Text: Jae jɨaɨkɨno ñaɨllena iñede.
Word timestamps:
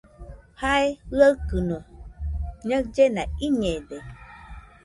Jae 0.59 0.87
jɨaɨkɨno 1.15 1.77
ñaɨllena 2.67 3.21
iñede. 3.45 3.97